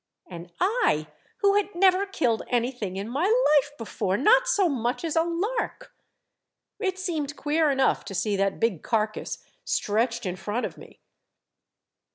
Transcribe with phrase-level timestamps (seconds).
[0.31, 1.05] "And I,
[1.41, 5.93] who had never killed anything in my life before, not so much as a lark!
[6.79, 11.01] It seemed queer enough to see that big carcass stretched in front of me.